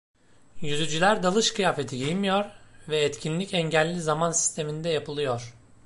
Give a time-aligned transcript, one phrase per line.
[0.61, 2.45] Yüzücüler dalış kıyafeti giymiyor
[2.89, 5.53] ve etkinlik engelli zaman sisteminde yapılıyor.